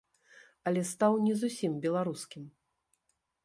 [0.71, 2.43] Але стаў не зусім беларускім.